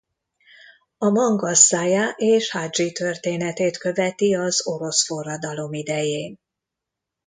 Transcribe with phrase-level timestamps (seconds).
[0.97, 6.39] A manga Szaja és Hadzsi történetét követi az orosz forradalom idején.